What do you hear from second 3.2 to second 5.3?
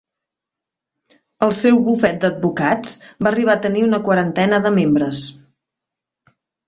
va arribar a tenir una quarantena de membres.